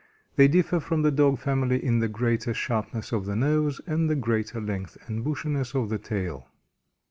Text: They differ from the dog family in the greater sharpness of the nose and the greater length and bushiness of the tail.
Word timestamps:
They 0.35 0.47
differ 0.47 0.79
from 0.79 1.03
the 1.03 1.11
dog 1.11 1.37
family 1.37 1.85
in 1.85 1.99
the 1.99 2.07
greater 2.07 2.55
sharpness 2.55 3.11
of 3.11 3.27
the 3.27 3.35
nose 3.35 3.79
and 3.85 4.09
the 4.09 4.15
greater 4.15 4.59
length 4.59 4.97
and 5.05 5.23
bushiness 5.23 5.75
of 5.75 5.89
the 5.89 5.99
tail. 5.99 6.47